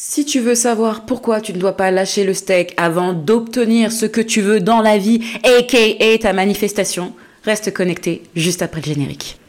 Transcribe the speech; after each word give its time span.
Si 0.00 0.24
tu 0.24 0.38
veux 0.38 0.54
savoir 0.54 1.06
pourquoi 1.06 1.40
tu 1.40 1.52
ne 1.52 1.58
dois 1.58 1.76
pas 1.76 1.90
lâcher 1.90 2.22
le 2.22 2.32
steak 2.32 2.72
avant 2.76 3.14
d'obtenir 3.14 3.90
ce 3.90 4.06
que 4.06 4.20
tu 4.20 4.40
veux 4.40 4.60
dans 4.60 4.80
la 4.80 4.96
vie, 4.96 5.20
aka 5.42 6.18
ta 6.20 6.32
manifestation, 6.32 7.14
reste 7.42 7.74
connecté 7.74 8.22
juste 8.36 8.62
après 8.62 8.80
le 8.80 8.86
générique. 8.86 9.40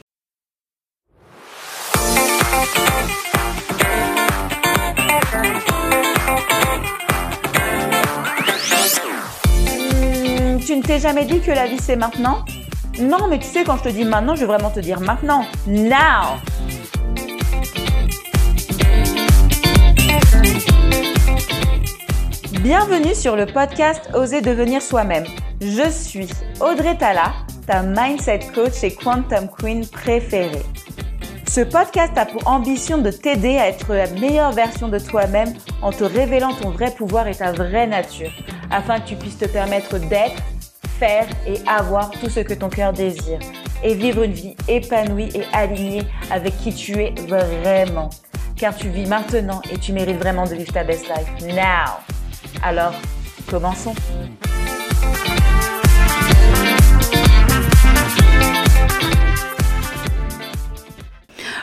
Hmm, 9.83 10.57
tu 10.65 10.75
ne 10.75 10.81
t'es 10.81 10.99
jamais 10.99 11.25
dit 11.25 11.41
que 11.41 11.51
la 11.51 11.67
vie 11.67 11.77
c'est 11.79 11.95
maintenant? 11.95 12.43
Non, 12.99 13.27
mais 13.29 13.37
tu 13.37 13.45
sais, 13.45 13.63
quand 13.63 13.77
je 13.77 13.83
te 13.83 13.89
dis 13.89 14.03
maintenant, 14.03 14.33
je 14.33 14.41
vais 14.41 14.47
vraiment 14.47 14.71
te 14.71 14.79
dire 14.79 14.99
maintenant. 14.99 15.45
Now 15.67 16.39
Bienvenue 22.61 23.15
sur 23.15 23.37
le 23.37 23.45
podcast 23.45 24.09
Oser 24.13 24.41
devenir 24.41 24.81
soi-même. 24.81 25.23
Je 25.61 25.89
suis 25.89 26.27
Audrey 26.59 26.97
Tala, 26.97 27.31
ta 27.65 27.83
mindset 27.83 28.39
coach 28.53 28.83
et 28.83 28.93
quantum 28.93 29.47
queen 29.47 29.87
préférée. 29.87 30.65
Ce 31.47 31.61
podcast 31.61 32.17
a 32.17 32.25
pour 32.25 32.45
ambition 32.45 32.97
de 32.97 33.11
t'aider 33.11 33.57
à 33.57 33.69
être 33.69 33.93
la 33.93 34.07
meilleure 34.07 34.51
version 34.51 34.89
de 34.89 34.99
toi-même 34.99 35.53
en 35.81 35.93
te 35.93 36.03
révélant 36.03 36.53
ton 36.53 36.71
vrai 36.71 36.91
pouvoir 36.91 37.29
et 37.29 37.35
ta 37.35 37.53
vraie 37.53 37.87
nature, 37.87 38.31
afin 38.71 38.99
que 38.99 39.07
tu 39.07 39.15
puisses 39.15 39.37
te 39.37 39.47
permettre 39.47 39.97
d'être, 39.97 40.43
faire 40.99 41.27
et 41.47 41.61
avoir 41.65 42.11
tout 42.11 42.29
ce 42.29 42.41
que 42.41 42.53
ton 42.53 42.67
cœur 42.67 42.91
désire, 42.91 43.39
et 43.85 43.93
vivre 43.93 44.23
une 44.23 44.33
vie 44.33 44.57
épanouie 44.67 45.29
et 45.33 45.45
alignée 45.53 46.03
avec 46.29 46.57
qui 46.57 46.73
tu 46.73 47.01
es 47.01 47.13
vraiment. 47.25 48.09
Car 48.57 48.75
tu 48.75 48.89
vis 48.89 49.07
maintenant 49.07 49.61
et 49.71 49.77
tu 49.77 49.93
mérites 49.93 50.19
vraiment 50.19 50.43
de 50.43 50.55
vivre 50.55 50.73
ta 50.73 50.83
best 50.83 51.07
life 51.07 51.55
now. 51.55 52.18
Alors, 52.61 52.93
commençons. 53.49 53.95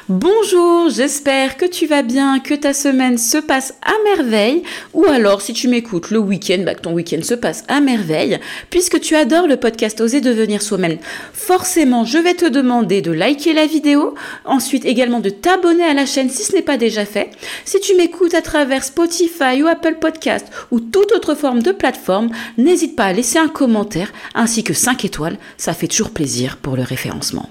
Bonjour, 0.09 0.89
j'espère 0.89 1.57
que 1.57 1.65
tu 1.65 1.89
vas 1.89 2.03
bien, 2.03 2.39
que 2.39 2.55
ta 2.55 2.73
semaine 2.73 3.19
se 3.19 3.39
passe 3.39 3.75
à 3.83 3.91
merveille, 4.05 4.63
ou 4.95 5.05
alors 5.05 5.41
si 5.41 5.53
tu 5.53 5.67
m'écoutes 5.67 6.13
le 6.13 6.21
week-end, 6.21 6.63
bah, 6.65 6.77
que 6.77 6.83
ton 6.83 6.93
week-end 6.93 7.25
se 7.25 7.35
passe 7.35 7.65
à 7.67 7.81
merveille, 7.81 8.39
puisque 8.71 9.01
tu 9.01 9.17
adores 9.17 9.49
le 9.49 9.57
podcast 9.57 10.01
Oser 10.01 10.21
devenir 10.21 10.63
soi-même. 10.63 10.99
Forcément, 11.33 12.05
je 12.05 12.19
vais 12.19 12.35
te 12.35 12.45
demander 12.45 13.03
de 13.03 13.11
liker 13.11 13.53
la 13.53 13.67
vidéo, 13.67 14.15
ensuite 14.45 14.85
également 14.85 15.19
de 15.19 15.31
t'abonner 15.31 15.83
à 15.83 15.93
la 15.93 16.07
chaîne 16.07 16.31
si 16.31 16.45
ce 16.45 16.53
n'est 16.53 16.63
pas 16.63 16.77
déjà 16.77 17.05
fait. 17.05 17.33
Si 17.65 17.81
tu 17.81 17.97
m'écoutes 17.97 18.35
à 18.35 18.43
travers 18.43 18.85
Spotify 18.85 19.61
ou 19.61 19.67
Apple 19.67 19.97
Podcast 20.01 20.47
ou 20.71 20.79
toute 20.79 21.11
autre 21.11 21.35
forme 21.35 21.63
de 21.63 21.73
plateforme, 21.73 22.31
n'hésite 22.59 22.95
pas 22.95 23.07
à 23.07 23.13
laisser 23.13 23.41
un 23.41 23.49
commentaire 23.49 24.13
ainsi 24.37 24.63
que 24.63 24.73
5 24.73 25.05
étoiles, 25.05 25.39
ça 25.57 25.75
fait 25.75 25.89
toujours 25.89 26.11
plaisir 26.11 26.59
pour 26.59 26.77
le 26.77 26.85
référencement. 26.85 27.49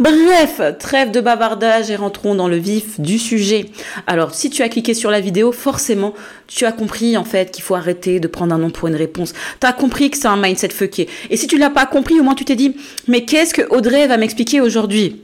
Bref, 0.00 0.62
trêve 0.78 1.10
de 1.10 1.20
bavardage 1.20 1.90
et 1.90 1.96
rentrons 1.96 2.34
dans 2.34 2.48
le 2.48 2.56
vif 2.56 2.98
du 2.98 3.18
sujet. 3.18 3.66
Alors, 4.06 4.34
si 4.34 4.48
tu 4.48 4.62
as 4.62 4.70
cliqué 4.70 4.94
sur 4.94 5.10
la 5.10 5.20
vidéo, 5.20 5.52
forcément, 5.52 6.14
tu 6.46 6.64
as 6.64 6.72
compris 6.72 7.18
en 7.18 7.24
fait 7.24 7.50
qu'il 7.50 7.62
faut 7.62 7.74
arrêter 7.74 8.18
de 8.18 8.26
prendre 8.26 8.54
un 8.54 8.58
nom 8.58 8.70
pour 8.70 8.88
une 8.88 8.96
réponse. 8.96 9.34
Tu 9.60 9.66
as 9.66 9.74
compris 9.74 10.10
que 10.10 10.16
c'est 10.16 10.26
un 10.26 10.38
mindset 10.38 10.70
fucké. 10.70 11.06
Et 11.28 11.36
si 11.36 11.46
tu 11.46 11.58
l'as 11.58 11.68
pas 11.68 11.84
compris, 11.84 12.18
au 12.18 12.22
moins 12.22 12.34
tu 12.34 12.46
t'es 12.46 12.56
dit, 12.56 12.74
mais 13.08 13.26
qu'est-ce 13.26 13.52
que 13.52 13.60
Audrey 13.68 14.06
va 14.06 14.16
m'expliquer 14.16 14.62
aujourd'hui? 14.62 15.20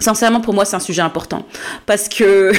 Sincèrement, 0.00 0.40
pour 0.40 0.54
moi, 0.54 0.64
c'est 0.64 0.76
un 0.76 0.80
sujet 0.80 1.02
important. 1.02 1.44
Parce 1.86 2.08
que 2.08 2.52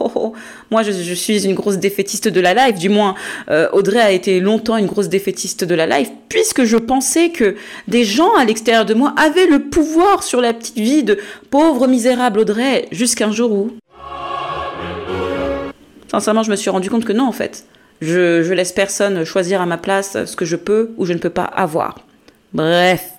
moi, 0.70 0.82
je, 0.82 1.14
suis 1.14 1.44
une 1.44 1.54
grosse 1.54 1.78
défaitiste 1.78 2.28
de 2.28 2.40
la 2.40 2.54
life. 2.54 2.78
Du 2.78 2.88
moins, 2.88 3.16
euh, 3.50 3.68
Audrey 3.72 4.00
a 4.00 4.12
été 4.12 4.38
longtemps 4.38 4.76
une 4.76 4.86
grosse 4.86 5.08
défaitiste 5.08 5.64
de 5.64 5.74
la 5.74 5.86
life, 5.86 6.10
puisque 6.28 6.64
je 6.64 6.76
pensais 6.76 7.30
que 7.30 7.56
des 7.88 8.04
gens 8.04 8.32
à 8.36 8.44
l'extérieur 8.44 8.84
de 8.84 8.94
moi 8.94 9.12
avaient 9.16 9.46
le 9.46 9.64
pouvoir 9.64 10.22
sur 10.22 10.40
la 10.40 10.52
petite 10.52 10.78
vie 10.78 11.02
de 11.02 11.18
pauvre, 11.50 11.88
misérable 11.88 12.40
Audrey, 12.40 12.86
jusqu'à 12.92 13.26
un 13.26 13.32
jour 13.32 13.50
où... 13.52 13.70
Sincèrement, 16.10 16.42
je 16.42 16.50
me 16.50 16.56
suis 16.56 16.70
rendu 16.70 16.88
compte 16.88 17.04
que 17.04 17.12
non, 17.12 17.26
en 17.26 17.32
fait. 17.32 17.66
Je, 18.00 18.42
je 18.44 18.54
laisse 18.54 18.72
personne 18.72 19.24
choisir 19.24 19.60
à 19.60 19.66
ma 19.66 19.78
place 19.78 20.24
ce 20.24 20.36
que 20.36 20.44
je 20.44 20.56
peux 20.56 20.92
ou 20.96 21.04
je 21.06 21.12
ne 21.12 21.18
peux 21.18 21.30
pas 21.30 21.44
avoir. 21.44 21.98
Bref. 22.52 23.17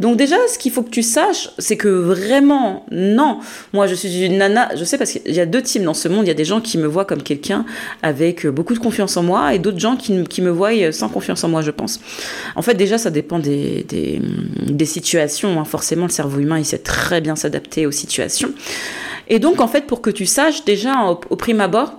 Donc 0.00 0.16
déjà, 0.16 0.36
ce 0.52 0.58
qu'il 0.58 0.72
faut 0.72 0.82
que 0.82 0.90
tu 0.90 1.02
saches, 1.02 1.50
c'est 1.58 1.76
que 1.76 1.88
vraiment, 1.88 2.86
non. 2.90 3.40
Moi, 3.72 3.86
je 3.86 3.94
suis 3.94 4.24
une 4.24 4.38
nana, 4.38 4.70
je 4.74 4.84
sais 4.84 4.96
parce 4.96 5.12
qu'il 5.12 5.34
y 5.34 5.40
a 5.40 5.46
deux 5.46 5.62
teams 5.62 5.84
dans 5.84 5.94
ce 5.94 6.08
monde. 6.08 6.24
Il 6.24 6.28
y 6.28 6.32
a 6.32 6.34
des 6.34 6.44
gens 6.44 6.60
qui 6.60 6.78
me 6.78 6.86
voient 6.86 7.04
comme 7.04 7.22
quelqu'un 7.22 7.66
avec 8.02 8.46
beaucoup 8.46 8.74
de 8.74 8.78
confiance 8.78 9.16
en 9.16 9.22
moi 9.22 9.54
et 9.54 9.58
d'autres 9.58 9.78
gens 9.78 9.96
qui, 9.96 10.12
me 10.12 10.50
voient 10.50 10.92
sans 10.92 11.08
confiance 11.08 11.44
en 11.44 11.48
moi, 11.48 11.60
je 11.60 11.70
pense. 11.70 12.00
En 12.56 12.62
fait, 12.62 12.74
déjà, 12.74 12.96
ça 12.96 13.10
dépend 13.10 13.38
des, 13.38 13.84
des, 13.88 14.86
situations. 14.86 15.60
Hein. 15.60 15.64
Forcément, 15.64 16.06
le 16.06 16.10
cerveau 16.10 16.40
humain, 16.40 16.58
il 16.58 16.64
sait 16.64 16.78
très 16.78 17.20
bien 17.20 17.36
s'adapter 17.36 17.86
aux 17.86 17.92
situations. 17.92 18.52
Et 19.28 19.38
donc, 19.38 19.60
en 19.60 19.68
fait, 19.68 19.86
pour 19.86 20.00
que 20.00 20.10
tu 20.10 20.24
saches, 20.24 20.64
déjà, 20.64 21.04
au 21.04 21.36
prime 21.36 21.60
abord, 21.60 21.94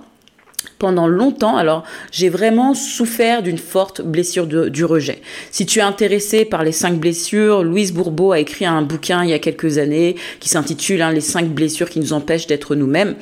pendant 0.81 1.07
longtemps. 1.07 1.57
Alors, 1.57 1.83
j'ai 2.11 2.29
vraiment 2.29 2.73
souffert 2.73 3.43
d'une 3.43 3.59
forte 3.59 4.01
blessure 4.01 4.47
du 4.47 4.83
rejet. 4.83 5.21
Si 5.51 5.67
tu 5.67 5.77
es 5.77 5.83
intéressé 5.83 6.43
par 6.43 6.63
les 6.63 6.71
cinq 6.71 6.95
blessures, 6.95 7.63
Louise 7.63 7.93
Bourbeau 7.93 8.31
a 8.31 8.39
écrit 8.39 8.65
un 8.65 8.81
bouquin 8.81 9.23
il 9.23 9.29
y 9.29 9.33
a 9.33 9.37
quelques 9.37 9.77
années 9.77 10.15
qui 10.39 10.49
s'intitule 10.49 11.03
hein, 11.03 11.11
Les 11.11 11.21
cinq 11.21 11.49
blessures 11.49 11.87
qui 11.87 11.99
nous 11.99 12.13
empêchent 12.13 12.47
d'être 12.47 12.73
nous-mêmes. 12.73 13.13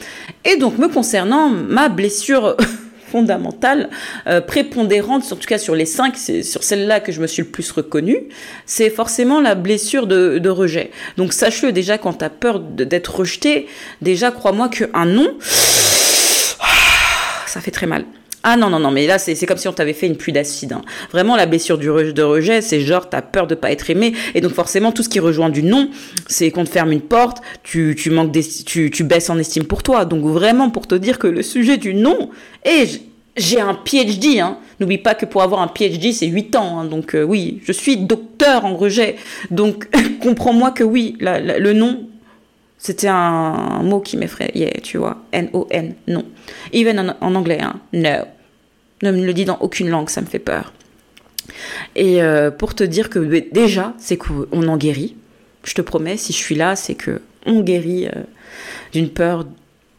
Et 0.45 0.55
donc, 0.55 0.77
me 0.77 0.87
concernant, 0.87 1.49
ma 1.49 1.89
blessure 1.89 2.55
fondamentale, 3.09 3.89
euh, 4.27 4.39
prépondérante, 4.39 5.23
en 5.31 5.35
tout 5.35 5.47
cas 5.47 5.57
sur 5.57 5.75
les 5.75 5.85
cinq, 5.85 6.15
c'est 6.15 6.43
sur 6.43 6.63
celle-là 6.63 6.99
que 7.01 7.11
je 7.11 7.19
me 7.19 7.27
suis 7.27 7.41
le 7.41 7.49
plus 7.49 7.69
reconnue, 7.71 8.29
c'est 8.65 8.89
forcément 8.89 9.41
la 9.41 9.55
blessure 9.55 10.07
de, 10.07 10.49
rejet. 10.49 10.91
Donc 11.17 11.33
sache-le 11.33 11.71
déjà 11.71 11.97
quand 11.97 12.13
tu 12.13 12.25
as 12.25 12.29
peur 12.29 12.59
d'être 12.59 13.15
rejeté, 13.17 13.67
déjà 14.01 14.31
crois-moi 14.31 14.69
qu'un 14.69 15.05
non, 15.05 15.37
ça 17.49 17.61
fait 17.61 17.71
très 17.71 17.87
mal. 17.87 18.05
Ah 18.41 18.55
non, 18.55 18.69
non, 18.69 18.79
non, 18.79 18.89
mais 18.89 19.05
là, 19.05 19.19
c'est 19.19 19.45
comme 19.45 19.57
si 19.57 19.67
on 19.67 19.73
t'avait 19.73 19.93
fait 19.93 20.07
une 20.07 20.15
pluie 20.15 20.31
d'acide. 20.31 20.71
Hein. 20.71 20.81
Vraiment, 21.11 21.35
la 21.35 21.45
blessure 21.45 21.77
du 21.77 21.87
de 21.87 22.21
rejet, 22.21 22.61
c'est 22.61 22.79
genre, 22.79 23.09
t'as 23.09 23.21
peur 23.21 23.47
de 23.47 23.55
pas 23.55 23.69
être 23.69 23.89
aimé. 23.89 24.13
Et 24.33 24.39
donc, 24.39 24.53
forcément, 24.53 24.93
tout 24.93 25.03
ce 25.03 25.09
qui 25.09 25.19
rejoint 25.19 25.49
du 25.49 25.61
non, 25.61 25.89
c'est 26.27 26.49
qu'on 26.49 26.63
te 26.63 26.69
ferme 26.69 26.93
une 26.93 27.01
porte, 27.01 27.39
tu, 27.63 27.95
manques 28.11 28.31
tu, 28.65 28.91
tu 28.91 29.03
baisses 29.03 29.29
en 29.29 29.37
estime 29.37 29.65
pour 29.65 29.83
toi. 29.83 30.05
Donc, 30.05 30.23
vraiment, 30.23 30.69
pour 30.69 30.87
te 30.87 30.95
dire 30.95 31.19
que 31.19 31.27
le 31.27 31.41
sujet 31.41 31.75
du 31.75 31.93
non, 31.93 32.29
et 32.63 32.85
j'ai 33.35 33.59
un 33.59 33.73
PhD, 33.73 34.39
hein. 34.39 34.57
N'oublie 34.79 34.97
pas 34.97 35.13
que 35.13 35.25
pour 35.25 35.41
avoir 35.41 35.61
un 35.61 35.67
PhD, 35.67 36.13
c'est 36.13 36.27
8 36.27 36.55
ans. 36.55 36.79
Hein. 36.79 36.85
Donc, 36.85 37.15
euh, 37.15 37.23
oui, 37.23 37.59
je 37.65 37.73
suis 37.73 37.97
docteur 37.97 38.63
en 38.63 38.77
rejet. 38.77 39.17
Donc, 39.51 39.89
comprends-moi 40.21 40.71
que 40.71 40.85
oui, 40.85 41.17
le 41.19 41.73
non, 41.73 42.07
c'était 42.79 43.09
un, 43.09 43.83
mot 43.83 43.99
qui 43.99 44.15
m'effrayait, 44.17 44.79
tu 44.81 44.97
vois. 44.97 45.17
N-O-N, 45.33 45.95
non. 46.07 46.25
Even 46.73 47.13
en, 47.19 47.35
anglais, 47.35 47.59
hein. 47.61 47.79
No. 47.93 48.25
Ne 49.01 49.11
me 49.11 49.25
le 49.25 49.33
dis 49.33 49.45
dans 49.45 49.57
aucune 49.59 49.89
langue, 49.89 50.09
ça 50.09 50.21
me 50.21 50.25
fait 50.25 50.39
peur. 50.39 50.73
Et 51.95 52.21
euh, 52.21 52.51
pour 52.51 52.75
te 52.75 52.83
dire 52.83 53.09
que 53.09 53.19
déjà, 53.51 53.93
c'est 53.97 54.17
qu'on 54.17 54.67
en 54.67 54.77
guérit. 54.77 55.15
Je 55.63 55.73
te 55.73 55.81
promets, 55.81 56.17
si 56.17 56.31
je 56.31 56.37
suis 56.37 56.55
là, 56.55 56.75
c'est 56.75 56.95
que 56.95 57.21
on 57.45 57.61
guérit 57.61 58.07
euh, 58.07 58.23
d'une 58.93 59.09
peur 59.09 59.45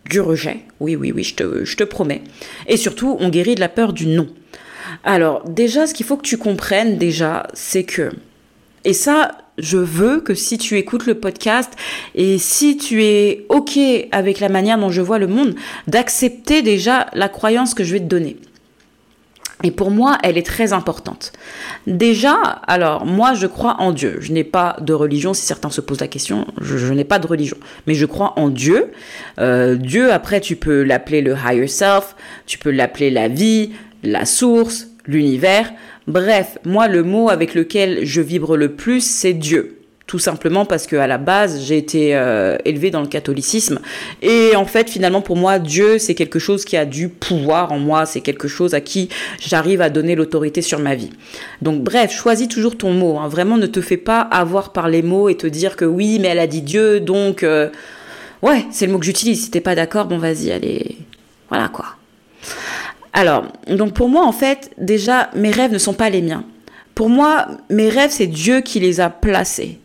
du 0.08 0.20
rejet. 0.20 0.60
Oui, 0.80 0.96
oui, 0.96 1.12
oui, 1.12 1.22
je 1.22 1.34
te, 1.34 1.64
je 1.64 1.76
te 1.76 1.84
promets. 1.84 2.22
Et 2.66 2.78
surtout, 2.78 3.16
on 3.20 3.28
guérit 3.28 3.54
de 3.54 3.60
la 3.60 3.68
peur 3.68 3.92
du 3.92 4.06
non. 4.06 4.28
Alors, 5.04 5.46
déjà, 5.48 5.86
ce 5.86 5.92
qu'il 5.92 6.06
faut 6.06 6.16
que 6.16 6.26
tu 6.26 6.38
comprennes, 6.38 6.96
déjà, 6.98 7.46
c'est 7.52 7.84
que 7.84 8.10
et 8.84 8.92
ça, 8.94 9.36
je 9.58 9.78
veux 9.78 10.20
que 10.20 10.34
si 10.34 10.58
tu 10.58 10.76
écoutes 10.78 11.06
le 11.06 11.14
podcast 11.14 11.72
et 12.14 12.38
si 12.38 12.76
tu 12.76 13.04
es 13.04 13.46
OK 13.48 13.78
avec 14.12 14.40
la 14.40 14.48
manière 14.48 14.78
dont 14.78 14.90
je 14.90 15.00
vois 15.00 15.18
le 15.18 15.26
monde, 15.26 15.54
d'accepter 15.86 16.62
déjà 16.62 17.06
la 17.12 17.28
croyance 17.28 17.74
que 17.74 17.84
je 17.84 17.92
vais 17.92 18.00
te 18.00 18.04
donner. 18.04 18.36
Et 19.62 19.70
pour 19.70 19.90
moi, 19.90 20.16
elle 20.22 20.38
est 20.38 20.46
très 20.46 20.72
importante. 20.72 21.32
Déjà, 21.86 22.34
alors 22.66 23.04
moi, 23.04 23.34
je 23.34 23.46
crois 23.46 23.76
en 23.78 23.92
Dieu. 23.92 24.16
Je 24.20 24.32
n'ai 24.32 24.44
pas 24.44 24.76
de 24.80 24.94
religion. 24.94 25.34
Si 25.34 25.44
certains 25.44 25.70
se 25.70 25.82
posent 25.82 26.00
la 26.00 26.08
question, 26.08 26.46
je, 26.60 26.92
n'ai 26.92 27.04
pas 27.04 27.18
de 27.18 27.26
religion, 27.26 27.58
mais 27.86 27.94
je 27.94 28.06
crois 28.06 28.38
en 28.38 28.48
Dieu. 28.48 28.90
Euh, 29.38 29.76
Dieu, 29.76 30.12
après, 30.12 30.40
tu 30.40 30.56
peux 30.56 30.82
l'appeler 30.82 31.20
le 31.20 31.34
higher 31.34 31.68
self, 31.68 32.16
tu 32.46 32.58
peux 32.58 32.70
l'appeler 32.70 33.10
la 33.10 33.28
vie, 33.28 33.72
la 34.02 34.24
source, 34.24 34.88
l'univers. 35.10 35.72
Bref, 36.06 36.58
moi, 36.64 36.88
le 36.88 37.02
mot 37.02 37.28
avec 37.28 37.54
lequel 37.54 38.04
je 38.04 38.20
vibre 38.20 38.56
le 38.56 38.72
plus, 38.72 39.04
c'est 39.04 39.34
Dieu. 39.34 39.76
Tout 40.06 40.18
simplement 40.18 40.64
parce 40.64 40.88
que 40.88 40.96
à 40.96 41.06
la 41.06 41.18
base, 41.18 41.62
j'ai 41.62 41.76
été 41.76 42.16
euh, 42.16 42.56
élevée 42.64 42.90
dans 42.90 43.00
le 43.00 43.06
catholicisme. 43.06 43.78
Et 44.22 44.56
en 44.56 44.64
fait, 44.64 44.90
finalement, 44.90 45.20
pour 45.20 45.36
moi, 45.36 45.60
Dieu, 45.60 45.98
c'est 45.98 46.16
quelque 46.16 46.40
chose 46.40 46.64
qui 46.64 46.76
a 46.76 46.84
du 46.84 47.08
pouvoir 47.08 47.70
en 47.70 47.78
moi. 47.78 48.06
C'est 48.06 48.20
quelque 48.20 48.48
chose 48.48 48.74
à 48.74 48.80
qui 48.80 49.08
j'arrive 49.38 49.80
à 49.80 49.88
donner 49.88 50.16
l'autorité 50.16 50.62
sur 50.62 50.80
ma 50.80 50.96
vie. 50.96 51.10
Donc, 51.62 51.84
bref, 51.84 52.10
choisis 52.12 52.48
toujours 52.48 52.76
ton 52.76 52.92
mot. 52.92 53.18
Hein. 53.18 53.28
Vraiment, 53.28 53.56
ne 53.56 53.66
te 53.66 53.80
fais 53.80 53.96
pas 53.96 54.20
avoir 54.20 54.72
par 54.72 54.88
les 54.88 55.02
mots 55.02 55.28
et 55.28 55.36
te 55.36 55.46
dire 55.46 55.76
que 55.76 55.84
oui, 55.84 56.18
mais 56.20 56.28
elle 56.28 56.40
a 56.40 56.48
dit 56.48 56.62
Dieu, 56.62 56.98
donc... 56.98 57.44
Euh, 57.44 57.68
ouais, 58.42 58.64
c'est 58.72 58.86
le 58.86 58.92
mot 58.92 58.98
que 58.98 59.06
j'utilise. 59.06 59.44
Si 59.44 59.50
t'es 59.52 59.60
pas 59.60 59.76
d'accord, 59.76 60.06
bon, 60.06 60.18
vas-y, 60.18 60.50
allez... 60.50 60.96
Voilà, 61.50 61.68
quoi. 61.68 61.99
Alors, 63.12 63.46
donc 63.66 63.92
pour 63.94 64.08
moi, 64.08 64.24
en 64.24 64.32
fait, 64.32 64.70
déjà, 64.78 65.30
mes 65.34 65.50
rêves 65.50 65.72
ne 65.72 65.78
sont 65.78 65.94
pas 65.94 66.10
les 66.10 66.22
miens. 66.22 66.44
Pour 66.94 67.08
moi, 67.08 67.48
mes 67.68 67.88
rêves, 67.88 68.10
c'est 68.10 68.26
Dieu 68.26 68.60
qui 68.60 68.80
les 68.80 69.00
a 69.00 69.10
placés 69.10 69.80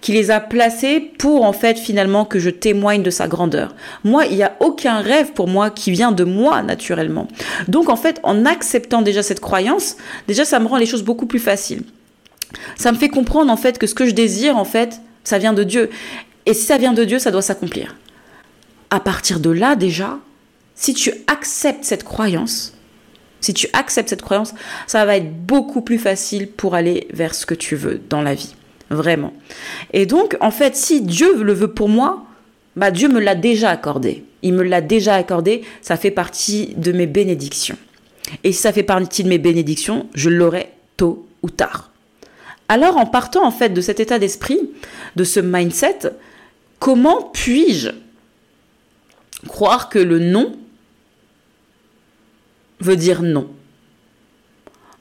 qui 0.00 0.12
les 0.12 0.30
a 0.30 0.40
placés 0.40 1.00
pour 1.00 1.44
en 1.44 1.52
fait 1.52 1.78
finalement 1.78 2.24
que 2.24 2.38
je 2.38 2.50
témoigne 2.50 3.02
de 3.02 3.10
sa 3.10 3.28
grandeur. 3.28 3.74
Moi, 4.04 4.26
il 4.26 4.36
n'y 4.36 4.42
a 4.42 4.56
aucun 4.60 5.00
rêve 5.00 5.32
pour 5.32 5.48
moi 5.48 5.70
qui 5.70 5.90
vient 5.90 6.12
de 6.12 6.24
moi 6.24 6.62
naturellement. 6.62 7.28
Donc 7.68 7.88
en 7.88 7.96
fait, 7.96 8.20
en 8.22 8.46
acceptant 8.46 9.02
déjà 9.02 9.22
cette 9.22 9.40
croyance, 9.40 9.96
déjà 10.26 10.44
ça 10.44 10.58
me 10.58 10.66
rend 10.66 10.76
les 10.78 10.86
choses 10.86 11.02
beaucoup 11.02 11.26
plus 11.26 11.38
faciles. 11.38 11.82
Ça 12.76 12.92
me 12.92 12.96
fait 12.96 13.08
comprendre 13.08 13.52
en 13.52 13.56
fait 13.56 13.78
que 13.78 13.86
ce 13.86 13.94
que 13.94 14.06
je 14.06 14.12
désire 14.12 14.56
en 14.56 14.64
fait, 14.64 15.00
ça 15.24 15.38
vient 15.38 15.52
de 15.52 15.64
Dieu. 15.64 15.90
Et 16.46 16.54
si 16.54 16.64
ça 16.64 16.78
vient 16.78 16.94
de 16.94 17.04
Dieu, 17.04 17.18
ça 17.18 17.30
doit 17.30 17.42
s'accomplir. 17.42 17.96
À 18.90 19.00
partir 19.00 19.38
de 19.38 19.50
là 19.50 19.76
déjà, 19.76 20.18
si 20.80 20.94
tu 20.94 21.12
acceptes 21.26 21.84
cette 21.84 22.04
croyance, 22.04 22.72
si 23.42 23.52
tu 23.52 23.68
acceptes 23.74 24.08
cette 24.08 24.22
croyance, 24.22 24.54
ça 24.86 25.04
va 25.04 25.18
être 25.18 25.30
beaucoup 25.30 25.82
plus 25.82 25.98
facile 25.98 26.48
pour 26.48 26.74
aller 26.74 27.06
vers 27.12 27.34
ce 27.34 27.44
que 27.44 27.52
tu 27.52 27.76
veux 27.76 28.00
dans 28.08 28.22
la 28.22 28.32
vie. 28.32 28.54
Vraiment. 28.88 29.34
Et 29.92 30.06
donc, 30.06 30.38
en 30.40 30.50
fait, 30.50 30.74
si 30.74 31.02
Dieu 31.02 31.44
le 31.44 31.52
veut 31.52 31.74
pour 31.74 31.90
moi, 31.90 32.24
bah 32.76 32.90
Dieu 32.90 33.08
me 33.08 33.20
l'a 33.20 33.34
déjà 33.34 33.68
accordé. 33.68 34.24
Il 34.40 34.54
me 34.54 34.62
l'a 34.62 34.80
déjà 34.80 35.16
accordé, 35.16 35.64
ça 35.82 35.98
fait 35.98 36.10
partie 36.10 36.72
de 36.78 36.92
mes 36.92 37.06
bénédictions. 37.06 37.76
Et 38.42 38.50
si 38.50 38.62
ça 38.62 38.72
fait 38.72 38.82
partie 38.82 39.22
de 39.22 39.28
mes 39.28 39.36
bénédictions, 39.36 40.06
je 40.14 40.30
l'aurai 40.30 40.70
tôt 40.96 41.28
ou 41.42 41.50
tard. 41.50 41.90
Alors, 42.68 42.96
en 42.96 43.04
partant 43.04 43.44
en 43.44 43.50
fait 43.50 43.68
de 43.68 43.82
cet 43.82 44.00
état 44.00 44.18
d'esprit, 44.18 44.58
de 45.14 45.24
ce 45.24 45.40
mindset, 45.40 46.10
comment 46.78 47.30
puis-je 47.34 47.90
croire 49.46 49.90
que 49.90 49.98
le 49.98 50.18
non 50.18 50.56
veut 52.80 52.96
dire 52.96 53.22
non. 53.22 53.48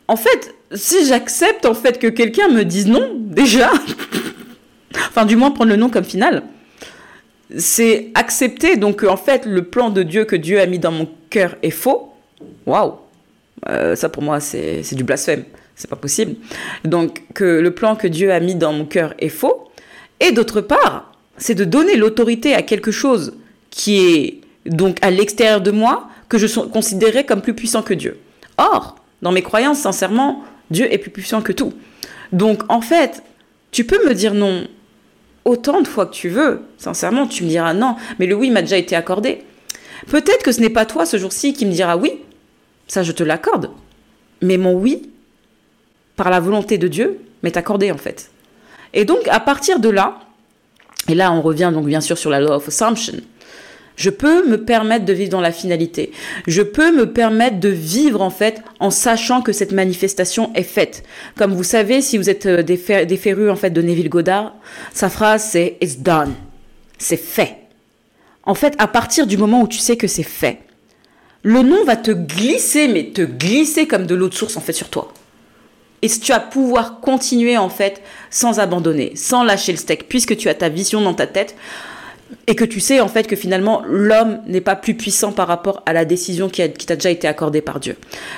En 0.08 0.16
fait, 0.16 0.54
si 0.74 1.06
j'accepte 1.06 1.66
en 1.66 1.74
fait 1.74 2.00
que 2.00 2.08
quelqu'un 2.08 2.48
me 2.50 2.64
dise 2.64 2.88
non, 2.88 3.12
déjà, 3.16 3.72
enfin 4.96 5.26
du 5.26 5.36
moins 5.36 5.52
prendre 5.52 5.70
le 5.70 5.76
non 5.76 5.90
comme 5.90 6.04
final, 6.04 6.44
c'est 7.58 8.10
accepter 8.14 8.78
donc 8.78 9.04
en 9.04 9.18
fait 9.18 9.46
le 9.46 9.64
plan 9.64 9.90
de 9.90 10.04
Dieu 10.04 10.26
que 10.26 10.36
Dieu 10.36 10.60
a 10.60 10.66
mis 10.66 10.80
dans 10.80 10.92
mon 10.92 11.08
cœur 11.30 11.56
est 11.62 11.70
faux. 11.70 12.14
Waouh, 12.66 12.94
euh, 13.68 13.96
ça 13.96 14.10
pour 14.10 14.24
moi 14.24 14.40
c'est 14.40 14.94
du 14.94 15.04
blasphème, 15.04 15.44
c'est 15.76 15.90
pas 15.90 15.96
possible. 15.96 16.36
Donc 16.86 17.24
que 17.34 17.44
le 17.44 17.72
plan 17.72 17.96
que 17.96 18.08
Dieu 18.08 18.32
a 18.32 18.40
mis 18.40 18.56
dans 18.56 18.74
mon 18.74 18.86
cœur 18.86 19.14
est 19.20 19.30
faux. 19.30 19.70
Et 20.20 20.32
d'autre 20.32 20.62
part, 20.62 21.14
c'est 21.38 21.56
de 21.56 21.64
donner 21.64 21.96
l'autorité 21.96 22.54
à 22.54 22.62
quelque 22.62 22.92
chose 22.92 23.34
qui 23.70 24.00
est 24.00 24.42
donc 24.66 24.98
à 25.02 25.10
l'extérieur 25.10 25.62
de 25.62 25.72
moi, 25.72 26.10
que 26.30 26.38
je 26.38 26.60
considérais 26.60 27.26
comme 27.26 27.42
plus 27.42 27.54
puissant 27.54 27.82
que 27.82 27.94
Dieu. 27.94 28.20
Or, 28.58 28.96
dans 29.22 29.32
mes 29.32 29.42
croyances, 29.42 29.80
sincèrement, 29.80 30.44
Dieu 30.70 30.92
est 30.94 31.00
plus 31.00 31.12
puissant 31.12 31.42
que 31.42 31.52
tout. 31.52 31.74
Donc, 32.32 32.62
en 32.70 32.82
fait, 32.82 33.24
tu 33.72 33.84
peux 33.84 34.08
me 34.08 34.14
dire 34.14 34.34
non 34.34 34.68
autant 35.46 35.82
de 35.82 35.88
fois 35.88 36.06
que 36.06 36.14
tu 36.14 36.30
veux. 36.30 36.62
Sincèrement, 36.78 37.28
tu 37.28 37.44
me 37.44 37.50
diras 37.50 37.74
non, 37.74 37.96
mais 38.20 38.28
le 38.28 38.36
oui 38.36 38.52
m'a 38.52 38.62
déjà 38.62 38.78
été 38.78 38.96
accordé. 38.96 39.44
Peut-être 40.08 40.44
que 40.44 40.52
ce 40.52 40.62
n'est 40.62 40.70
pas 40.70 40.86
toi 40.86 41.06
ce 41.06 41.18
jour-ci 41.18 41.54
qui 41.54 41.66
me 41.66 41.72
dira 41.72 41.98
oui, 41.98 42.20
ça 42.88 43.04
je 43.04 43.12
te 43.12 43.24
l'accorde. 43.24 43.72
Mais 44.42 44.58
mon 44.58 44.74
oui, 44.74 45.10
par 46.16 46.30
la 46.30 46.40
volonté 46.40 46.78
de 46.78 46.88
Dieu, 46.88 47.20
m'est 47.44 47.58
accordé 47.58 47.92
en 47.92 47.98
fait. 47.98 48.32
Et 48.94 49.06
donc, 49.06 49.28
à 49.28 49.40
partir 49.40 49.80
de 49.80 49.90
là, 49.90 50.20
et 51.08 51.16
là 51.16 51.32
on 51.32 51.42
revient 51.42 51.72
donc 51.74 51.86
bien 51.86 52.02
sûr 52.02 52.18
sur 52.18 52.30
la 52.30 52.40
law 52.40 52.54
of 52.54 52.68
assumption, 52.68 53.16
je 54.00 54.10
peux 54.10 54.48
me 54.48 54.64
permettre 54.64 55.04
de 55.04 55.12
vivre 55.12 55.30
dans 55.30 55.42
la 55.42 55.52
finalité. 55.52 56.14
Je 56.48 56.62
peux 56.62 56.96
me 56.96 57.12
permettre 57.12 57.60
de 57.60 57.68
vivre 57.68 58.22
en 58.22 58.30
fait 58.30 58.64
en 58.80 58.92
sachant 58.92 59.42
que 59.42 59.52
cette 59.52 59.74
manifestation 59.74 60.52
est 60.56 60.64
faite. 60.64 61.04
Comme 61.36 61.54
vous 61.54 61.66
savez, 61.66 62.02
si 62.02 62.18
vous 62.18 62.30
êtes 62.30 62.46
euh, 62.46 62.64
des, 62.64 62.78
férus 62.78 63.52
en 63.52 63.58
fait 63.58 63.72
de 63.72 63.82
Neville 63.82 64.08
Goddard, 64.08 64.56
sa 64.94 65.10
phrase 65.10 65.44
c'est 65.52 65.76
It's 65.82 65.98
done. 65.98 66.34
C'est 66.98 67.20
fait. 67.20 67.58
En 68.44 68.56
fait, 68.56 68.74
à 68.78 68.88
partir 68.88 69.28
du 69.28 69.38
moment 69.38 69.64
où 69.64 69.68
tu 69.68 69.80
sais 69.80 69.98
que 69.98 70.08
c'est 70.08 70.24
fait, 70.24 70.60
le 71.44 71.62
nom 71.62 71.84
va 71.84 71.98
te 71.98 72.12
glisser, 72.12 72.88
mais 72.88 73.12
te 73.12 73.22
glisser 73.22 73.86
comme 73.86 74.06
de 74.06 74.16
l'eau 74.16 74.30
de 74.30 74.34
source 74.34 74.56
en 74.56 74.62
fait 74.62 74.72
sur 74.72 74.88
toi. 74.88 75.12
Et 76.02 76.08
tu 76.08 76.32
vas 76.32 76.40
pouvoir 76.40 77.02
continuer 77.02 77.58
en 77.58 77.70
fait 77.70 78.02
sans 78.30 78.62
abandonner, 78.62 79.12
sans 79.18 79.44
lâcher 79.44 79.74
le 79.74 79.78
steak, 79.78 80.08
puisque 80.08 80.38
tu 80.38 80.48
as 80.48 80.54
ta 80.54 80.70
vision 80.70 81.02
dans 81.02 81.14
ta 81.14 81.28
tête 81.28 81.58
et 82.48 82.56
que 82.56 82.66
tu 82.66 82.80
sais 82.80 83.00
en 83.00 83.08
fait 83.08 83.28
que 83.28 83.36
finalement 83.36 83.84
l'homme 83.88 84.40
n'est 84.48 84.62
pas 84.62 84.76
plus 84.76 84.96
puissant 84.96 85.32
par 85.32 85.48
rapport 85.48 85.84
à 85.86 85.94
la 85.94 86.06
décision 86.06 86.50
qui, 86.50 86.68
t'a 86.70 86.96
déjà 86.96 87.10
été 87.10 87.28
accordée 87.28 87.62
par 87.62 87.80
Dieu. 87.80 87.96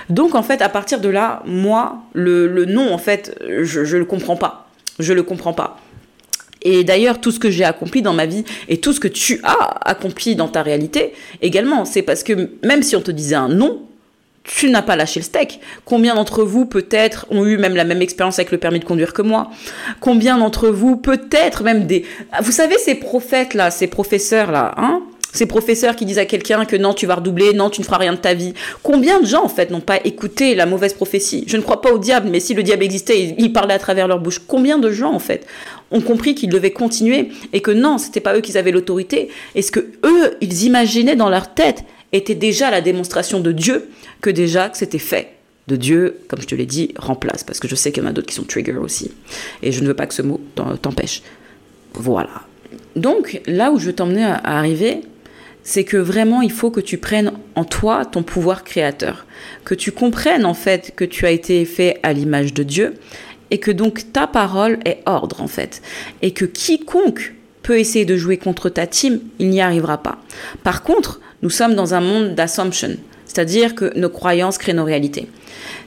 Donc 0.10 0.36
en 0.36 0.44
fait 0.44 0.62
à 0.62 0.70
partir 0.70 1.00
de 1.00 1.10
là, 1.10 1.44
moi 1.46 2.04
le, 2.14 2.48
le 2.48 2.66
non 2.66 2.94
en 2.94 2.98
fait 2.98 3.38
je, 3.62 3.86
je 3.86 3.98
le 3.98 4.06
comprends 4.06 4.36
pas, 4.36 4.70
je 5.00 5.14
le 5.14 5.24
comprends 5.24 5.54
pas. 5.54 5.80
Et 6.64 6.84
d'ailleurs, 6.84 7.20
tout 7.20 7.32
ce 7.32 7.40
que 7.40 7.50
j'ai 7.50 7.64
accompli 7.64 8.02
dans 8.02 8.14
ma 8.14 8.26
vie 8.26 8.44
et 8.70 8.80
tout 8.80 8.94
ce 8.94 9.00
que 9.00 9.08
tu 9.08 9.40
as 9.44 9.90
accompli 9.90 10.36
dans 10.36 10.48
ta 10.48 10.62
réalité 10.62 11.14
également, 11.42 11.86
c'est 11.86 12.04
parce 12.04 12.24
que 12.24 12.52
même 12.64 12.84
si 12.84 12.96
on 12.96 13.02
te 13.02 13.12
disait 13.12 13.36
un 13.36 13.50
non, 13.50 13.82
tu 14.44 14.70
n'as 14.70 14.82
pas 14.82 14.96
lâché 14.96 15.20
le 15.20 15.24
steak. 15.24 15.60
Combien 15.86 16.16
d'entre 16.16 16.44
vous 16.44 16.66
peut-être 16.66 17.28
ont 17.30 17.46
eu 17.46 17.58
même 17.58 17.76
la 17.76 17.84
même 17.84 18.02
expérience 18.02 18.40
avec 18.40 18.52
le 18.52 18.58
permis 18.58 18.80
de 18.80 18.86
conduire 18.86 19.14
que 19.14 19.22
moi? 19.22 19.52
Combien 20.00 20.38
d'entre 20.38 20.70
vous 20.70 20.98
peut-être 20.98 21.64
même 21.64 21.86
des... 21.86 22.06
Vous 22.42 22.52
savez 22.52 22.78
ces 22.78 22.96
prophètes 22.96 23.54
là, 23.54 23.72
ces 23.72 23.88
professeurs 23.88 24.52
là, 24.52 24.74
hein? 24.78 25.04
Ces 25.34 25.46
professeurs 25.46 25.96
qui 25.96 26.06
disent 26.06 26.20
à 26.20 26.26
quelqu'un 26.26 26.66
que 26.66 26.76
non, 26.76 26.94
tu 26.94 27.06
vas 27.06 27.16
redoubler, 27.16 27.54
non, 27.54 27.70
tu 27.70 27.80
ne 27.80 27.86
feras 27.86 28.00
rien 28.00 28.12
de 28.12 28.18
ta 28.18 28.34
vie. 28.34 28.54
Combien 28.84 29.22
de 29.22 29.26
gens, 29.26 29.46
en 29.46 29.48
fait, 29.48 29.72
n'ont 29.72 29.80
pas 29.80 29.98
écouté 30.04 30.56
la 30.56 30.66
mauvaise 30.66 30.94
prophétie? 30.94 31.46
Je 31.48 31.56
ne 31.56 31.62
crois 31.62 31.82
pas 31.82 31.92
au 31.94 32.00
diable, 32.00 32.28
mais 32.30 32.42
si 32.42 32.54
le 32.54 32.64
diable 32.64 32.84
existait, 32.84 33.36
il 33.38 33.54
parlait 33.54 33.74
à 33.74 33.80
travers 33.80 34.10
leur 34.10 34.20
bouche. 34.20 34.40
Combien 34.46 34.78
de 34.78 34.92
gens, 34.92 35.14
en 35.14 35.20
fait, 35.20 35.48
ont 35.92 36.02
compris 36.02 36.36
qu'ils 36.36 36.50
devaient 36.50 36.72
continuer 36.72 37.30
et 37.54 37.62
que 37.62 37.72
non, 37.72 37.98
c'était 37.98 38.20
pas 38.20 38.36
eux 38.36 38.42
qui 38.42 38.58
avaient 38.58 38.72
l'autorité 38.72 39.30
et 39.56 39.62
ce 39.62 39.72
que 39.72 39.80
eux, 40.04 40.38
ils 40.42 40.64
imaginaient 40.64 41.16
dans 41.16 41.30
leur 41.30 41.54
tête 41.54 41.86
était 42.12 42.36
déjà 42.36 42.72
la 42.72 42.82
démonstration 42.82 43.40
de 43.40 43.52
Dieu 43.52 43.90
que 44.22 44.30
déjà 44.30 44.70
que 44.70 44.78
c'était 44.78 45.00
fait. 45.00 45.36
De 45.68 45.76
Dieu, 45.76 46.18
comme 46.28 46.42
je 46.42 46.48
te 46.48 46.56
l'ai 46.56 46.66
dit, 46.66 46.94
remplace, 46.98 47.44
parce 47.44 47.60
que 47.60 47.68
je 47.68 47.76
sais 47.76 47.92
qu'il 47.92 48.04
y 48.04 48.06
en 48.06 48.10
a 48.10 48.14
d'autres 48.14 48.28
qui 48.28 48.36
sont 48.36 48.44
trigger 48.44 48.78
aussi. 48.78 49.12
Et 49.62 49.72
je 49.72 49.82
ne 49.82 49.88
veux 49.88 49.94
pas 49.94 50.08
que 50.08 50.14
ce 50.14 50.22
mot 50.22 50.42
t'empêche. 50.56 51.22
Voilà. 51.94 52.42
Donc, 52.96 53.42
là 53.46 53.72
où 53.72 53.80
je 53.80 53.86
veux 53.88 53.94
t'emmener 53.94 54.24
à 54.24 54.58
arriver, 54.58 55.02
c'est 55.64 55.84
que 55.84 55.98
vraiment, 55.98 56.42
il 56.42 56.52
faut 56.52 56.72
que 56.72 56.80
tu 56.80 56.98
prennes 56.98 57.34
en 57.56 57.64
toi 57.64 58.06
ton 58.06 58.24
pouvoir 58.24 58.64
créateur. 58.64 59.26
Que 59.64 59.76
tu 59.76 59.92
comprennes 59.92 60.46
en 60.46 60.54
fait 60.54 60.94
que 60.96 61.06
tu 61.06 61.26
as 61.26 61.32
été 61.32 61.64
fait 61.66 62.00
à 62.04 62.14
l'image 62.14 62.54
de 62.54 62.64
Dieu 62.64 62.96
et 63.52 63.60
que 63.60 63.72
donc 63.72 64.12
ta 64.12 64.28
parole 64.28 64.80
est 64.86 65.04
ordre 65.06 65.42
en 65.42 65.48
fait. 65.48 65.82
Et 66.22 66.32
que 66.32 66.46
quiconque 66.46 67.34
peut 67.62 67.78
essayer 67.78 68.06
de 68.06 68.18
jouer 68.18 68.38
contre 68.38 68.70
ta 68.70 68.88
team, 68.88 69.20
il 69.38 69.50
n'y 69.50 69.62
arrivera 69.62 70.02
pas. 70.02 70.18
Par 70.64 70.82
contre, 70.82 71.22
nous 71.42 71.50
sommes 71.50 71.76
dans 71.76 71.94
un 71.94 72.02
monde 72.02 72.36
d'assumption, 72.36 72.98
c'est-à-dire 73.26 73.76
que 73.76 73.98
nos 73.98 74.10
croyances 74.10 74.58
créent 74.58 74.74
nos 74.74 74.86
réalités. 74.86 75.28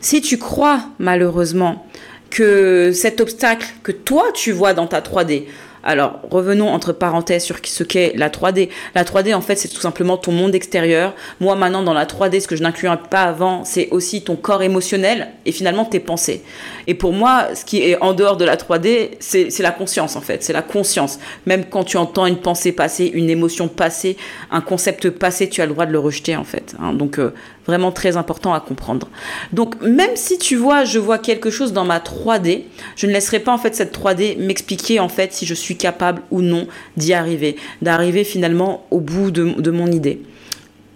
Si 0.00 0.20
tu 0.20 0.38
crois 0.38 0.80
malheureusement 0.98 1.86
que 2.30 2.90
cet 2.92 3.20
obstacle 3.20 3.66
que 3.82 3.92
toi 3.92 4.24
tu 4.34 4.52
vois 4.52 4.74
dans 4.74 4.86
ta 4.86 5.00
3D, 5.00 5.44
alors, 5.84 6.20
revenons 6.30 6.68
entre 6.70 6.92
parenthèses 6.92 7.44
sur 7.44 7.58
ce 7.62 7.84
qu'est 7.84 8.12
la 8.16 8.30
3D. 8.30 8.70
La 8.94 9.04
3D, 9.04 9.34
en 9.34 9.42
fait, 9.42 9.56
c'est 9.56 9.68
tout 9.68 9.80
simplement 9.80 10.16
ton 10.16 10.32
monde 10.32 10.54
extérieur. 10.54 11.14
Moi, 11.40 11.54
maintenant, 11.56 11.82
dans 11.82 11.92
la 11.92 12.06
3D, 12.06 12.40
ce 12.40 12.48
que 12.48 12.56
je 12.56 12.62
n'incluais 12.62 12.90
pas 13.10 13.24
avant, 13.24 13.64
c'est 13.64 13.90
aussi 13.90 14.22
ton 14.22 14.34
corps 14.36 14.62
émotionnel 14.62 15.28
et 15.44 15.52
finalement 15.52 15.84
tes 15.84 16.00
pensées. 16.00 16.42
Et 16.86 16.94
pour 16.94 17.12
moi, 17.12 17.48
ce 17.54 17.66
qui 17.66 17.82
est 17.82 18.00
en 18.00 18.14
dehors 18.14 18.38
de 18.38 18.46
la 18.46 18.56
3D, 18.56 19.10
c'est 19.20 19.60
la 19.60 19.72
conscience, 19.72 20.16
en 20.16 20.22
fait. 20.22 20.42
C'est 20.42 20.54
la 20.54 20.62
conscience. 20.62 21.18
Même 21.44 21.66
quand 21.66 21.84
tu 21.84 21.98
entends 21.98 22.26
une 22.26 22.38
pensée 22.38 22.72
passée, 22.72 23.10
une 23.12 23.28
émotion 23.28 23.68
passée, 23.68 24.16
un 24.50 24.62
concept 24.62 25.10
passé, 25.10 25.50
tu 25.50 25.60
as 25.60 25.66
le 25.66 25.72
droit 25.72 25.84
de 25.84 25.92
le 25.92 25.98
rejeter, 25.98 26.34
en 26.34 26.44
fait. 26.44 26.74
Hein. 26.80 26.94
Donc, 26.94 27.18
euh, 27.18 27.34
vraiment 27.66 27.92
très 27.92 28.16
important 28.16 28.54
à 28.54 28.60
comprendre. 28.60 29.08
Donc 29.52 29.80
même 29.82 30.16
si 30.16 30.38
tu 30.38 30.56
vois, 30.56 30.84
je 30.84 30.98
vois 30.98 31.18
quelque 31.18 31.50
chose 31.50 31.72
dans 31.72 31.84
ma 31.84 31.98
3D, 31.98 32.62
je 32.96 33.06
ne 33.06 33.12
laisserai 33.12 33.40
pas 33.40 33.52
en 33.52 33.58
fait 33.58 33.74
cette 33.74 33.96
3D 33.96 34.38
m'expliquer 34.38 35.00
en 35.00 35.08
fait 35.08 35.32
si 35.32 35.46
je 35.46 35.54
suis 35.54 35.76
capable 35.76 36.22
ou 36.30 36.40
non 36.40 36.66
d'y 36.96 37.12
arriver, 37.12 37.56
d'arriver 37.82 38.24
finalement 38.24 38.86
au 38.90 39.00
bout 39.00 39.30
de, 39.30 39.70
mon 39.70 39.90
idée. 39.90 40.20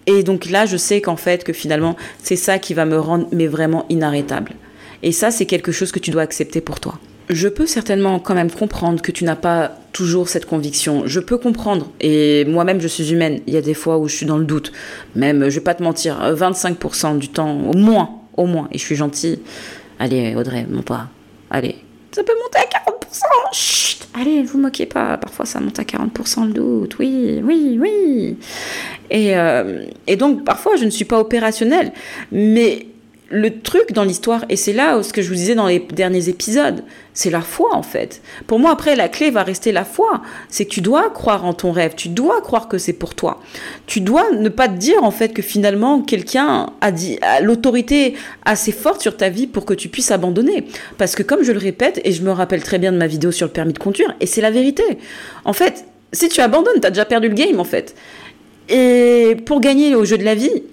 Et 0.05 0.23
donc 0.23 0.49
là, 0.49 0.65
je 0.65 0.77
sais 0.77 1.01
qu'en 1.01 1.17
fait, 1.17 1.43
que 1.43 1.53
finalement, 1.53 1.95
c'est 2.23 2.35
ça 2.35 2.57
qui 2.57 2.73
va 2.73 2.85
me 2.85 2.99
rendre 2.99 3.27
mais 3.31 3.47
vraiment 3.47 3.85
inarrêtable. 3.89 4.53
Et 5.03 5.11
ça, 5.11 5.31
c'est 5.31 5.45
quelque 5.45 5.71
chose 5.71 5.91
que 5.91 5.99
tu 5.99 6.11
dois 6.11 6.23
accepter 6.23 6.61
pour 6.61 6.79
toi 6.79 6.99
je 7.29 7.47
peux 7.47 7.67
certainement 7.67 8.19
quand 8.19 8.33
même 8.33 8.49
comprendre 8.49 9.01
que 9.01 9.11
tu 9.11 9.23
n'as 9.23 9.35
pas 9.35 9.71
toujours 9.93 10.29
cette 10.29 10.45
conviction. 10.45 11.03
Je 11.05 11.19
peux 11.19 11.37
comprendre. 11.37 11.91
Et 12.01 12.45
moi-même, 12.45 12.81
je 12.81 12.87
suis 12.87 13.11
humaine. 13.13 13.41
Il 13.45 13.53
y 13.53 13.57
a 13.57 13.61
des 13.61 13.75
fois 13.75 13.99
où 13.99 14.07
je 14.07 14.15
suis 14.15 14.25
dans 14.25 14.37
le 14.37 14.45
doute. 14.45 14.71
Même, 15.15 15.49
je 15.49 15.55
vais 15.55 15.63
pas 15.63 15.75
te 15.75 15.83
mentir, 15.83 16.19
25% 16.19 17.19
du 17.19 17.29
temps, 17.29 17.69
au 17.71 17.77
moins, 17.77 18.19
au 18.35 18.45
moins. 18.45 18.67
Et 18.71 18.79
je 18.79 18.83
suis 18.83 18.95
gentille. 18.95 19.39
Allez, 19.99 20.35
Audrey, 20.35 20.65
mon 20.69 20.81
pas. 20.81 21.07
Allez. 21.51 21.75
Ça 22.11 22.23
peut 22.23 22.33
monter 22.41 22.59
à 22.59 22.91
40%. 22.91 23.23
Chut. 23.53 24.07
Allez, 24.19 24.41
vous 24.41 24.57
moquez 24.57 24.87
pas. 24.87 25.17
Parfois, 25.17 25.45
ça 25.45 25.59
monte 25.59 25.77
à 25.77 25.83
40% 25.83 26.47
le 26.47 26.53
doute. 26.53 26.97
Oui, 26.97 27.41
oui, 27.43 27.77
oui. 27.79 28.37
Et, 29.11 29.37
euh, 29.37 29.85
et 30.07 30.15
donc, 30.15 30.43
parfois, 30.45 30.75
je 30.77 30.85
ne 30.85 30.89
suis 30.89 31.05
pas 31.05 31.19
opérationnelle. 31.19 31.91
Mais 32.31 32.87
le 33.29 33.59
truc 33.59 33.91
dans 33.93 34.03
l'histoire, 34.03 34.43
et 34.49 34.55
c'est 34.55 34.73
là 34.73 35.01
ce 35.03 35.13
que 35.13 35.21
je 35.21 35.29
vous 35.29 35.35
disais 35.35 35.55
dans 35.55 35.67
les 35.67 35.79
derniers 35.79 36.29
épisodes, 36.29 36.83
c'est 37.13 37.29
la 37.29 37.41
foi 37.41 37.69
en 37.73 37.83
fait. 37.83 38.21
Pour 38.47 38.59
moi, 38.59 38.71
après, 38.71 38.95
la 38.95 39.07
clé 39.07 39.29
va 39.29 39.43
rester 39.43 39.71
la 39.71 39.85
foi. 39.85 40.21
C'est 40.49 40.65
que 40.65 40.71
tu 40.71 40.81
dois 40.81 41.09
croire 41.09 41.45
en 41.45 41.53
ton 41.53 41.71
rêve, 41.71 41.93
tu 41.95 42.09
dois 42.09 42.41
croire 42.41 42.67
que 42.67 42.77
c'est 42.77 42.93
pour 42.93 43.13
toi. 43.13 43.39
Tu 43.85 44.01
dois 44.01 44.31
ne 44.31 44.49
pas 44.49 44.67
te 44.67 44.77
dire 44.77 45.03
en 45.03 45.11
fait 45.11 45.33
que 45.33 45.41
finalement 45.41 46.01
quelqu'un 46.01 46.71
a 46.81 47.41
l'autorité 47.41 48.15
assez 48.45 48.71
forte 48.71 49.01
sur 49.01 49.15
ta 49.15 49.29
vie 49.29 49.47
pour 49.47 49.65
que 49.65 49.73
tu 49.73 49.89
puisses 49.89 50.11
abandonner. 50.11 50.65
Parce 50.97 51.15
que 51.15 51.23
comme 51.23 51.43
je 51.43 51.51
le 51.51 51.59
répète, 51.59 52.01
et 52.03 52.11
je 52.11 52.23
me 52.23 52.31
rappelle 52.31 52.63
très 52.63 52.79
bien 52.79 52.91
de 52.91 52.97
ma 52.97 53.07
vidéo 53.07 53.31
sur 53.31 53.45
le 53.45 53.53
permis 53.53 53.73
de 53.73 53.79
conduire, 53.79 54.15
et 54.19 54.25
c'est 54.25 54.41
la 54.41 54.51
vérité. 54.51 54.83
En 55.45 55.53
fait, 55.53 55.85
si 56.13 56.29
tu 56.29 56.41
abandonnes, 56.41 56.81
tu 56.81 56.87
as 56.87 56.91
déjà 56.91 57.05
perdu 57.05 57.29
le 57.29 57.35
game 57.35 57.59
en 57.59 57.65
fait. 57.65 57.95
Et 58.69 59.37
pour 59.45 59.61
gagner 59.61 59.93
au 59.93 60.05
jeu 60.05 60.17
de 60.17 60.23
la 60.23 60.35
vie, 60.35 60.63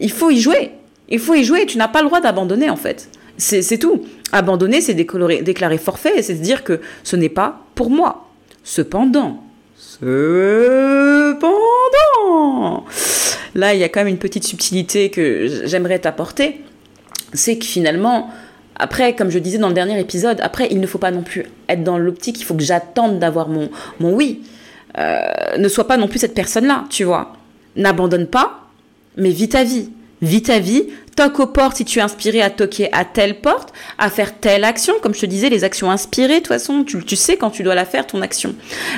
il 0.00 0.10
faut 0.10 0.30
y 0.30 0.40
jouer. 0.40 0.70
Il 1.08 1.18
faut 1.18 1.34
y 1.34 1.44
jouer, 1.44 1.66
tu 1.66 1.78
n'as 1.78 1.88
pas 1.88 2.00
le 2.00 2.06
droit 2.06 2.20
d'abandonner 2.20 2.70
en 2.70 2.76
fait. 2.76 3.08
C'est 3.36 3.78
tout. 3.78 4.04
Abandonner, 4.32 4.80
c'est 4.80 4.94
déclarer 4.94 5.78
forfait, 5.78 6.22
c'est 6.22 6.34
dire 6.34 6.64
que 6.64 6.80
ce 7.02 7.16
n'est 7.16 7.28
pas 7.28 7.60
pour 7.74 7.90
moi. 7.90 8.28
Cependant, 8.62 9.44
cependant, 9.76 11.44
là, 13.54 13.74
il 13.74 13.80
y 13.80 13.84
a 13.84 13.88
quand 13.88 14.00
même 14.00 14.08
une 14.08 14.18
petite 14.18 14.44
subtilité 14.44 15.10
que 15.10 15.64
j'aimerais 15.66 15.98
t'apporter. 15.98 16.60
C'est 17.34 17.58
que 17.58 17.66
finalement, 17.66 18.30
après, 18.76 19.14
comme 19.14 19.30
je 19.30 19.38
disais 19.38 19.58
dans 19.58 19.68
le 19.68 19.74
dernier 19.74 20.00
épisode, 20.00 20.40
après, 20.40 20.68
il 20.70 20.80
ne 20.80 20.86
faut 20.86 20.98
pas 20.98 21.10
non 21.10 21.22
plus 21.22 21.44
être 21.68 21.84
dans 21.84 21.98
l'optique, 21.98 22.40
il 22.40 22.44
faut 22.44 22.54
que 22.54 22.62
j'attende 22.62 23.18
d'avoir 23.18 23.48
mon, 23.48 23.68
mon 24.00 24.14
oui. 24.14 24.42
Euh, 24.96 25.56
ne 25.58 25.68
sois 25.68 25.86
pas 25.86 25.96
non 25.96 26.08
plus 26.08 26.20
cette 26.20 26.34
personne-là, 26.34 26.84
tu 26.88 27.04
vois. 27.04 27.34
N'abandonne 27.76 28.28
pas, 28.28 28.68
mais 29.16 29.30
vis 29.30 29.48
ta 29.50 29.64
vie 29.64 29.90
vis 30.24 30.42
ta 30.42 30.58
vie, 30.58 30.84
toque 31.14 31.40
aux 31.40 31.46
portes 31.46 31.76
si 31.76 31.84
tu 31.84 31.98
es 31.98 32.02
inspiré 32.02 32.42
à 32.42 32.50
toquer 32.50 32.92
à 32.92 33.04
telle 33.04 33.40
porte, 33.40 33.72
à 33.98 34.10
faire 34.10 34.38
telle 34.38 34.64
action. 34.64 34.94
Comme 35.02 35.14
je 35.14 35.20
te 35.20 35.26
disais, 35.26 35.48
les 35.48 35.64
actions 35.64 35.90
inspirées, 35.90 36.34
de 36.34 36.38
toute 36.38 36.48
façon, 36.48 36.84
tu, 36.84 37.16
sais 37.16 37.36
quand 37.36 37.50
tu 37.50 37.62
dois 37.62 37.74
la 37.74 37.84
faire, 37.84 38.06
ton 38.06 38.22
action. 38.22 38.54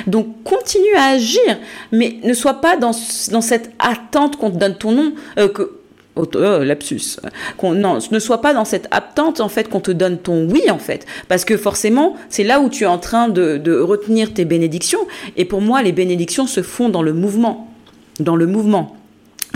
Donc, 0.07 0.43
continue 0.43 0.95
à 0.95 1.05
agir, 1.09 1.57
mais 1.91 2.17
ne 2.23 2.33
sois 2.33 2.55
pas 2.55 2.77
dans, 2.77 2.91
dans 3.31 3.41
cette 3.41 3.71
attente 3.79 4.37
qu'on 4.37 4.51
te 4.51 4.57
donne 4.57 4.75
ton 4.75 4.91
nom, 4.91 5.13
euh, 5.37 5.47
que, 5.47 5.79
oh, 6.15 6.25
oh, 6.35 6.63
lapsus. 6.63 7.17
non, 7.63 7.99
ne 8.11 8.19
sois 8.19 8.41
pas 8.41 8.53
dans 8.53 8.65
cette 8.65 8.87
attente 8.91 9.39
en 9.39 9.49
fait 9.49 9.69
qu'on 9.69 9.79
te 9.79 9.91
donne 9.91 10.17
ton 10.17 10.47
oui 10.49 10.69
en 10.71 10.79
fait, 10.79 11.05
parce 11.27 11.45
que 11.45 11.57
forcément 11.57 12.15
c'est 12.29 12.43
là 12.43 12.59
où 12.59 12.69
tu 12.69 12.83
es 12.83 12.87
en 12.87 12.97
train 12.97 13.27
de, 13.29 13.57
de 13.57 13.79
retenir 13.79 14.33
tes 14.33 14.45
bénédictions. 14.45 15.07
Et 15.35 15.45
pour 15.45 15.61
moi, 15.61 15.81
les 15.83 15.91
bénédictions 15.91 16.47
se 16.47 16.61
font 16.61 16.89
dans 16.89 17.03
le 17.03 17.13
mouvement, 17.13 17.71
dans 18.19 18.35
le 18.35 18.47
mouvement. 18.47 18.96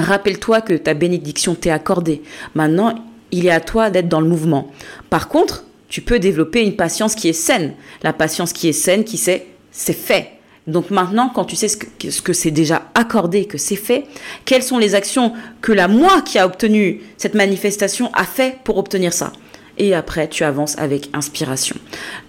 Rappelle-toi 0.02 0.62
que 0.62 0.74
ta 0.74 0.94
bénédiction 0.94 1.56
t'est 1.56 1.70
accordée. 1.70 2.22
Maintenant, 2.56 2.96
il 3.32 3.46
est 3.46 3.52
à 3.52 3.62
toi 3.62 3.90
d'être 3.90 4.10
dans 4.10 4.22
le 4.22 4.28
mouvement. 4.28 4.72
Par 5.10 5.30
contre, 5.30 5.66
tu 5.88 6.02
peux 6.02 6.20
développer 6.20 6.62
une 6.62 6.76
patience 6.76 7.16
qui 7.16 7.30
est 7.30 7.34
saine. 7.34 7.74
La 8.04 8.14
patience 8.14 8.54
qui 8.54 8.68
est 8.70 8.74
saine, 8.74 9.04
qui 9.04 9.18
sait, 9.18 9.48
c'est 9.72 9.94
fait. 9.94 10.32
Donc 10.68 10.92
maintenant, 10.92 11.32
quand 11.34 11.46
tu 11.46 11.56
sais 11.56 11.68
ce 11.68 11.78
que, 11.78 12.10
ce 12.10 12.22
que 12.22 12.34
c'est 12.34 12.52
déjà 12.52 12.84
accordé, 12.94 13.46
que 13.46 13.58
c'est 13.58 13.76
fait, 13.76 14.06
quelles 14.46 14.64
sont 14.64 14.78
les 14.78 14.96
actions 14.96 15.34
que 15.62 15.72
la 15.72 15.88
moi 15.88 16.22
qui 16.22 16.38
a 16.38 16.46
obtenu 16.46 17.02
cette 17.18 17.34
manifestation 17.34 18.12
a 18.14 18.26
fait 18.26 18.58
pour 18.64 18.78
obtenir 18.78 19.12
ça? 19.12 19.34
Et 19.82 19.96
après 19.96 20.30
tu 20.30 20.44
avances 20.44 20.78
avec 20.78 21.10
inspiration. 21.12 21.76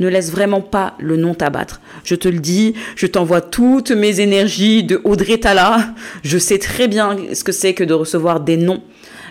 Ne 0.01 0.09
laisse 0.09 0.33
vraiment 0.33 0.63
pas 0.63 0.95
le 0.99 1.17
nom 1.17 1.35
t'abattre. 1.35 1.81
Je 2.03 2.15
te 2.15 2.27
le 2.27 2.39
dis, 2.39 2.75
je 2.97 3.07
t'envoie 3.07 3.43
toutes 3.43 3.91
mes 3.91 4.21
énergies 4.21 4.83
de 4.83 5.01
Audrey 5.05 5.39
Tala. 5.39 5.95
Je 6.25 6.39
sais 6.39 6.59
très 6.59 6.89
bien 6.89 7.17
ce 7.35 7.45
que 7.45 7.53
c'est 7.53 7.75
que 7.75 7.85
de 7.85 7.93
recevoir 7.93 8.41
des 8.41 8.57
noms. 8.57 8.83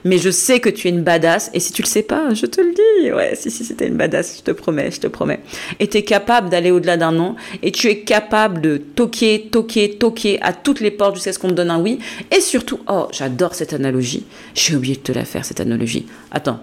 Mais 0.03 0.17
je 0.17 0.29
sais 0.29 0.59
que 0.59 0.69
tu 0.69 0.87
es 0.87 0.91
une 0.91 1.03
badass, 1.03 1.51
et 1.53 1.59
si 1.59 1.73
tu 1.73 1.83
le 1.83 1.87
sais 1.87 2.01
pas, 2.01 2.33
je 2.33 2.47
te 2.47 2.59
le 2.59 2.73
dis. 2.73 3.11
Ouais, 3.11 3.35
si, 3.35 3.51
si, 3.51 3.63
c'était 3.63 3.87
une 3.87 3.97
badass, 3.97 4.37
je 4.37 4.41
te 4.41 4.49
promets, 4.49 4.89
je 4.89 4.99
te 4.99 5.05
promets. 5.05 5.41
Et 5.79 5.87
tu 5.87 5.97
es 5.97 6.03
capable 6.03 6.49
d'aller 6.49 6.71
au-delà 6.71 6.97
d'un 6.97 7.11
nom, 7.11 7.35
et 7.61 7.71
tu 7.71 7.87
es 7.87 7.99
capable 7.99 8.61
de 8.61 8.77
toquer, 8.77 9.49
toquer, 9.51 9.97
toquer 9.99 10.41
à 10.41 10.53
toutes 10.53 10.79
les 10.79 10.89
portes 10.89 11.15
jusqu'à 11.15 11.33
ce 11.33 11.37
qu'on 11.37 11.49
te 11.49 11.53
donne 11.53 11.69
un 11.69 11.79
oui. 11.79 11.99
Et 12.35 12.41
surtout, 12.41 12.79
oh, 12.87 13.09
j'adore 13.11 13.53
cette 13.53 13.73
analogie. 13.73 14.25
J'ai 14.55 14.75
oublié 14.75 14.95
de 14.95 15.01
te 15.01 15.11
la 15.11 15.23
faire, 15.23 15.45
cette 15.45 15.59
analogie. 15.59 16.07
Attends, 16.31 16.61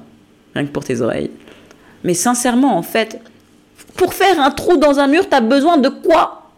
que 0.65 0.71
pour 0.71 0.85
tes 0.85 1.01
oreilles. 1.01 1.31
Mais 2.05 2.15
sincèrement, 2.15 2.77
en 2.77 2.83
fait, 2.83 3.21
pour 3.97 4.15
faire 4.15 4.41
un 4.41 4.51
trou 4.51 4.77
dans 4.77 4.99
un 4.99 5.07
mur, 5.07 5.29
tu 5.29 5.35
as 5.35 5.41
besoin 5.41 5.77
de 5.77 5.89
quoi? 5.89 6.51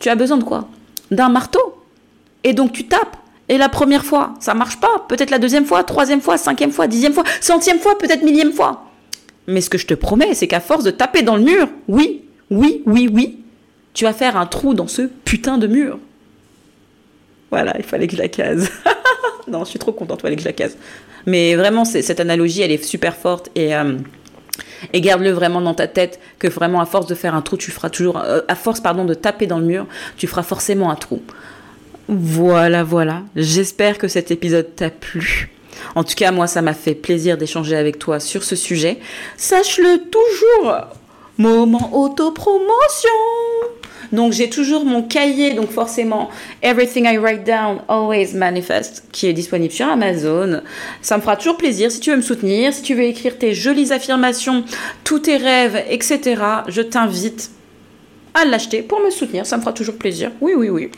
Tu 0.00 0.08
as 0.08 0.14
besoin 0.14 0.36
de 0.36 0.44
quoi? 0.44 0.68
D'un 1.10 1.28
marteau. 1.28 1.82
Et 2.44 2.54
donc 2.54 2.72
tu 2.72 2.86
tapes. 2.86 3.16
Et 3.48 3.58
la 3.58 3.68
première 3.68 4.04
fois, 4.04 4.34
ça 4.40 4.54
marche 4.54 4.78
pas. 4.80 5.04
Peut-être 5.08 5.30
la 5.30 5.38
deuxième 5.38 5.66
fois, 5.66 5.84
troisième 5.84 6.20
fois, 6.20 6.38
cinquième 6.38 6.70
fois, 6.70 6.86
dixième 6.86 7.12
fois, 7.12 7.24
centième 7.40 7.78
fois, 7.78 7.98
peut-être 7.98 8.22
millième 8.22 8.52
fois. 8.52 8.86
Mais 9.46 9.60
ce 9.60 9.68
que 9.68 9.78
je 9.78 9.86
te 9.86 9.94
promets, 9.94 10.34
c'est 10.34 10.46
qu'à 10.46 10.60
force 10.60 10.84
de 10.84 10.90
taper 10.90 11.22
dans 11.22 11.36
le 11.36 11.42
mur, 11.42 11.68
oui, 11.88 12.24
oui, 12.50 12.82
oui, 12.86 13.10
oui, 13.12 13.40
tu 13.94 14.04
vas 14.04 14.12
faire 14.12 14.36
un 14.36 14.46
trou 14.46 14.74
dans 14.74 14.86
ce 14.86 15.02
putain 15.02 15.58
de 15.58 15.66
mur. 15.66 15.98
Voilà, 17.50 17.74
il 17.78 17.84
fallait 17.84 18.06
que 18.06 18.16
je 18.16 18.22
la 18.22 18.28
case. 18.28 18.70
non, 19.48 19.64
je 19.64 19.70
suis 19.70 19.78
trop 19.78 19.92
contente, 19.92 20.20
je 20.24 20.44
la 20.44 20.52
case. 20.52 20.76
Mais 21.26 21.54
vraiment, 21.54 21.84
cette 21.84 22.20
analogie, 22.20 22.62
elle 22.62 22.72
est 22.72 22.82
super 22.82 23.16
forte 23.16 23.50
et, 23.54 23.74
euh, 23.74 23.96
et 24.92 25.00
garde-le 25.00 25.30
vraiment 25.30 25.60
dans 25.60 25.74
ta 25.74 25.86
tête 25.86 26.20
que 26.38 26.48
vraiment, 26.48 26.80
à 26.80 26.86
force 26.86 27.06
de 27.06 27.14
faire 27.14 27.34
un 27.34 27.42
trou, 27.42 27.56
tu 27.56 27.70
feras 27.70 27.90
toujours, 27.90 28.18
euh, 28.18 28.40
à 28.48 28.54
force, 28.54 28.80
pardon, 28.80 29.04
de 29.04 29.14
taper 29.14 29.46
dans 29.46 29.58
le 29.58 29.66
mur, 29.66 29.86
tu 30.16 30.26
feras 30.26 30.42
forcément 30.42 30.90
un 30.90 30.96
trou. 30.96 31.22
Voilà, 32.08 32.82
voilà. 32.82 33.22
J'espère 33.36 33.98
que 33.98 34.08
cet 34.08 34.30
épisode 34.30 34.74
t'a 34.74 34.90
plu. 34.90 35.50
En 35.94 36.04
tout 36.04 36.14
cas, 36.14 36.30
moi, 36.30 36.46
ça 36.46 36.62
m'a 36.62 36.74
fait 36.74 36.94
plaisir 36.94 37.36
d'échanger 37.36 37.76
avec 37.76 37.98
toi 37.98 38.20
sur 38.20 38.44
ce 38.44 38.56
sujet. 38.56 38.98
Sache-le 39.36 40.02
toujours. 40.10 40.74
Moment 41.38 41.90
autopromotion. 41.96 43.10
Donc 44.12 44.32
j'ai 44.32 44.50
toujours 44.50 44.84
mon 44.84 45.02
cahier, 45.02 45.54
donc 45.54 45.70
forcément 45.70 46.28
Everything 46.62 47.06
I 47.06 47.16
Write 47.16 47.44
Down 47.44 47.78
Always 47.88 48.34
Manifest, 48.34 49.04
qui 49.10 49.26
est 49.26 49.32
disponible 49.32 49.72
sur 49.72 49.86
Amazon. 49.86 50.60
Ça 51.00 51.16
me 51.16 51.22
fera 51.22 51.36
toujours 51.36 51.56
plaisir 51.56 51.90
si 51.90 52.00
tu 52.00 52.10
veux 52.10 52.16
me 52.16 52.22
soutenir, 52.22 52.74
si 52.74 52.82
tu 52.82 52.94
veux 52.94 53.04
écrire 53.04 53.38
tes 53.38 53.54
jolies 53.54 53.92
affirmations, 53.92 54.64
tous 55.04 55.20
tes 55.20 55.38
rêves, 55.38 55.82
etc. 55.88 56.42
Je 56.68 56.82
t'invite 56.82 57.50
à 58.34 58.44
l'acheter 58.44 58.82
pour 58.82 59.00
me 59.00 59.10
soutenir, 59.10 59.46
ça 59.46 59.56
me 59.56 59.62
fera 59.62 59.72
toujours 59.72 59.96
plaisir. 59.96 60.30
Oui, 60.40 60.52
oui, 60.54 60.68
oui. 60.68 60.90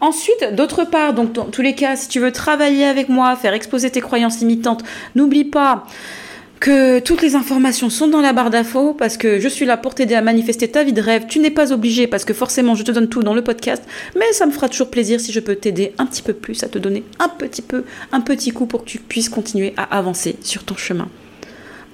Ensuite, 0.00 0.54
d'autre 0.54 0.84
part, 0.84 1.14
donc 1.14 1.32
dans 1.32 1.44
tous 1.44 1.62
les 1.62 1.74
cas, 1.74 1.94
si 1.94 2.08
tu 2.08 2.18
veux 2.18 2.32
travailler 2.32 2.84
avec 2.84 3.08
moi, 3.08 3.36
faire 3.36 3.54
exposer 3.54 3.88
tes 3.88 4.00
croyances 4.00 4.40
limitantes, 4.40 4.82
n'oublie 5.14 5.44
pas 5.44 5.86
que 6.62 7.00
toutes 7.00 7.22
les 7.22 7.34
informations 7.34 7.90
sont 7.90 8.06
dans 8.06 8.20
la 8.20 8.32
barre 8.32 8.48
d'infos 8.48 8.94
parce 8.94 9.16
que 9.16 9.40
je 9.40 9.48
suis 9.48 9.66
là 9.66 9.76
pour 9.76 9.96
t'aider 9.96 10.14
à 10.14 10.22
manifester 10.22 10.68
ta 10.68 10.84
vie 10.84 10.92
de 10.92 11.02
rêve. 11.02 11.26
Tu 11.28 11.40
n'es 11.40 11.50
pas 11.50 11.72
obligé 11.72 12.06
parce 12.06 12.24
que 12.24 12.32
forcément 12.32 12.76
je 12.76 12.84
te 12.84 12.92
donne 12.92 13.08
tout 13.08 13.24
dans 13.24 13.34
le 13.34 13.42
podcast, 13.42 13.82
mais 14.16 14.32
ça 14.32 14.46
me 14.46 14.52
fera 14.52 14.68
toujours 14.68 14.88
plaisir 14.88 15.20
si 15.20 15.32
je 15.32 15.40
peux 15.40 15.56
t'aider 15.56 15.92
un 15.98 16.06
petit 16.06 16.22
peu 16.22 16.32
plus 16.32 16.62
à 16.62 16.68
te 16.68 16.78
donner 16.78 17.02
un 17.18 17.28
petit 17.28 17.62
peu, 17.62 17.82
un 18.12 18.20
petit 18.20 18.52
coup 18.52 18.66
pour 18.66 18.84
que 18.84 18.88
tu 18.88 18.98
puisses 19.00 19.28
continuer 19.28 19.74
à 19.76 19.82
avancer 19.98 20.36
sur 20.40 20.62
ton 20.62 20.76
chemin. 20.76 21.08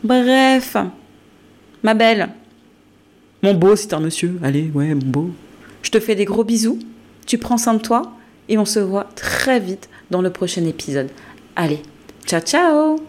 Bref, 0.05 0.77
ma 1.83 1.95
belle, 1.95 2.29
mon 3.43 3.55
beau, 3.55 3.75
c'est 3.75 3.95
un 3.95 4.01
monsieur, 4.01 4.39
allez, 4.43 4.71
ouais, 4.75 4.95
mon 4.95 5.07
beau. 5.07 5.31
Je 5.83 5.91
te 5.91 5.99
fais 5.99 6.15
des 6.15 6.27
gros 6.27 6.45
bisous, 6.45 6.79
tu 7.25 7.39
prends 7.39 7.57
soin 7.57 7.73
de 7.73 7.81
toi 7.81 8.13
et 8.51 8.59
on 8.59 8.67
se 8.67 8.81
voit 8.81 9.09
très 9.15 9.61
vite 9.61 9.89
dans 10.11 10.21
le 10.21 10.29
prochain 10.29 10.67
épisode. 10.67 11.09
Allez, 11.57 11.81
ciao 12.27 12.43
ciao 12.43 13.08